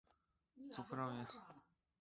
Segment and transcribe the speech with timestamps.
[0.71, 1.27] 祖父张员。